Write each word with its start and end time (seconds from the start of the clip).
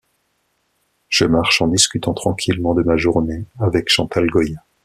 Je 1.09 1.25
marche 1.25 1.61
en 1.61 1.67
discutant 1.67 2.15
tranquillement 2.15 2.73
de 2.73 2.81
ma 2.81 2.97
journée… 2.97 3.45
avec 3.59 3.87
Chantal 3.87 4.25
Goya. 4.31 4.63